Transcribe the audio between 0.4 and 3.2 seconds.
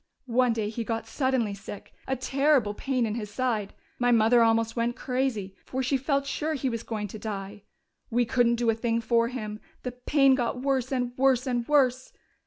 day he got suddenly sick. A terrible pain in